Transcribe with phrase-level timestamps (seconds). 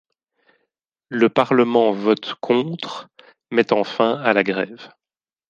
[1.09, 3.09] Le Parlement vote contre,
[3.51, 4.91] mettant fin à la grève.